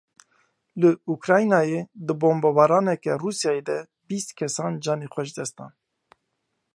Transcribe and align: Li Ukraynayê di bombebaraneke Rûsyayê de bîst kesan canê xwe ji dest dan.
Li 0.81 0.89
Ukraynayê 1.15 1.79
di 2.07 2.13
bombebaraneke 2.21 3.13
Rûsyayê 3.23 3.63
de 3.67 3.77
bîst 4.07 4.29
kesan 4.37 4.73
canê 4.83 5.07
xwe 5.13 5.23
ji 5.27 5.33
dest 5.37 5.55
dan. 5.57 5.71